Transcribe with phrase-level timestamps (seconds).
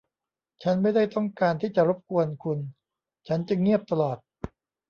[0.63, 2.59] ฉันไม่ได้ต้องการที่จะรบกวนคุณ
[3.27, 4.17] ฉันจึงเงียบตลอด